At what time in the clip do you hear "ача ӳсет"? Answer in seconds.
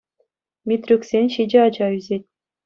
1.67-2.23